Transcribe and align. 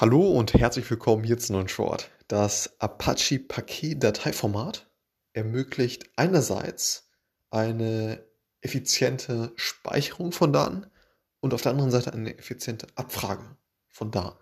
Hallo 0.00 0.30
und 0.30 0.54
herzlich 0.54 0.90
willkommen 0.90 1.24
hier 1.24 1.36
zu 1.36 1.68
Short. 1.68 2.10
Das 2.26 2.80
Apache 2.80 3.38
Paket 3.38 4.02
Dateiformat 4.02 4.88
ermöglicht 5.34 6.08
einerseits 6.16 7.10
eine 7.50 8.24
effiziente 8.62 9.52
Speicherung 9.56 10.32
von 10.32 10.54
Daten 10.54 10.86
und 11.40 11.52
auf 11.52 11.60
der 11.60 11.72
anderen 11.72 11.90
Seite 11.90 12.14
eine 12.14 12.38
effiziente 12.38 12.86
Abfrage 12.94 13.44
von 13.90 14.10
Daten 14.10 14.38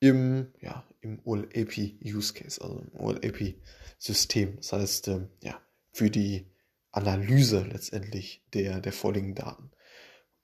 im, 0.00 0.52
ja, 0.60 0.82
im 1.02 1.20
OLAP 1.22 1.78
Use 2.04 2.34
Case, 2.34 2.60
also 2.60 2.80
im 2.80 2.98
OLAP 2.98 3.54
System. 3.98 4.56
Das 4.56 4.72
heißt, 4.72 5.06
ähm, 5.06 5.28
ja, 5.40 5.56
für 5.92 6.10
die 6.10 6.50
Analyse 6.90 7.60
letztendlich 7.60 8.42
der, 8.52 8.80
der 8.80 8.92
vorliegenden 8.92 9.36
Daten. 9.36 9.70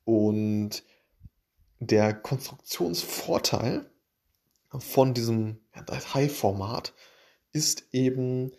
Und 0.04 0.84
der 1.80 2.14
Konstruktionsvorteil 2.14 3.90
von 4.78 5.14
diesem 5.14 5.58
Dateiformat 5.86 6.94
ist 7.52 7.84
eben, 7.92 8.52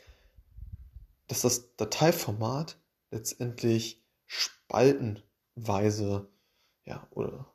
dass 1.27 1.41
das 1.41 1.75
Dateiformat 1.77 2.77
letztendlich 3.11 4.03
spaltenweise, 4.25 6.29
ja, 6.83 7.07
oder 7.11 7.53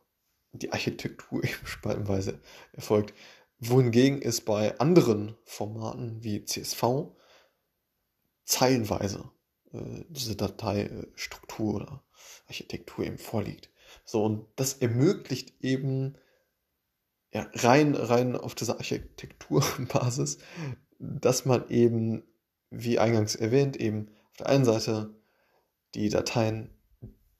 die 0.52 0.72
Architektur 0.72 1.44
eben 1.44 1.66
spaltenweise 1.66 2.40
erfolgt. 2.72 3.14
Wohingegen 3.58 4.20
es 4.20 4.42
bei 4.42 4.78
anderen 4.78 5.36
Formaten 5.44 6.22
wie 6.22 6.44
CSV 6.44 7.10
zeilenweise 8.44 9.30
äh, 9.72 10.04
diese 10.08 10.36
Dateistruktur 10.36 11.74
oder 11.74 12.04
Architektur 12.46 13.04
eben 13.04 13.18
vorliegt. 13.18 13.70
So, 14.04 14.24
und 14.24 14.46
das 14.56 14.74
ermöglicht 14.74 15.54
eben 15.62 16.16
ja, 17.36 17.50
rein, 17.52 17.94
rein 17.94 18.34
auf 18.34 18.54
dieser 18.54 18.78
Architekturbasis, 18.78 20.38
dass 20.98 21.44
man 21.44 21.68
eben, 21.68 22.22
wie 22.70 22.98
eingangs 22.98 23.36
erwähnt, 23.36 23.76
eben 23.76 24.08
auf 24.30 24.38
der 24.38 24.46
einen 24.46 24.64
Seite 24.64 25.14
die 25.94 26.08
Dateien 26.08 26.70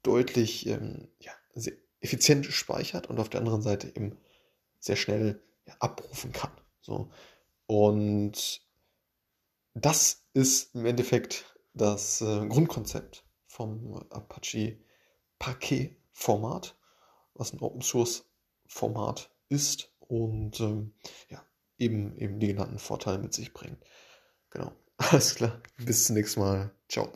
deutlich 0.02 0.66
ähm, 0.66 1.08
ja, 1.18 1.32
effizient 2.00 2.44
speichert 2.44 3.06
und 3.06 3.18
auf 3.18 3.30
der 3.30 3.40
anderen 3.40 3.62
Seite 3.62 3.88
eben 3.88 4.18
sehr 4.80 4.96
schnell 4.96 5.42
ja, 5.66 5.74
abrufen 5.80 6.30
kann. 6.30 6.52
So. 6.82 7.10
Und 7.66 8.60
das 9.72 10.26
ist 10.34 10.74
im 10.74 10.84
Endeffekt 10.84 11.56
das 11.72 12.20
äh, 12.20 12.46
Grundkonzept 12.48 13.24
vom 13.46 13.96
Apache 14.10 14.76
Parquet 15.38 15.96
Format, 16.12 16.76
was 17.32 17.54
ein 17.54 17.60
Open 17.60 17.80
Source 17.80 18.26
Format 18.66 19.30
ist 19.48 19.92
und 19.98 20.60
ähm, 20.60 20.94
ja, 21.28 21.44
eben, 21.78 22.16
eben 22.16 22.40
die 22.40 22.48
genannten 22.48 22.78
Vorteile 22.78 23.18
mit 23.18 23.34
sich 23.34 23.52
bringt. 23.52 23.82
Genau. 24.50 24.72
Alles 24.98 25.34
klar. 25.34 25.60
Bis 25.78 26.06
zum 26.06 26.16
nächsten 26.16 26.40
Mal. 26.40 26.70
Ciao. 26.88 27.12